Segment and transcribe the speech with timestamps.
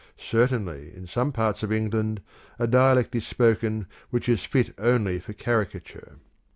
[0.17, 2.21] Certainly in some parts of England
[2.57, 6.15] a dialect is spoken which is fit only for caricature.